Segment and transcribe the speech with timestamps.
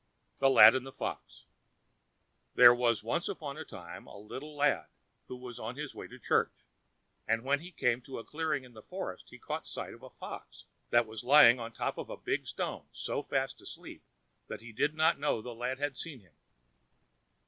[0.39, 1.45] The Lad and the Fox
[2.55, 4.87] There was once upon a time a little lad,
[5.27, 6.65] who was on his way to church,
[7.27, 10.09] and when he came to a clearing in the forest he caught sight of a
[10.09, 14.01] fox, that was lying on the top of a big stone so fast asleep
[14.47, 16.33] that he did not know the lad had seen him.